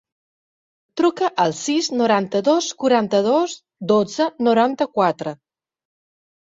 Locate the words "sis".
1.59-1.91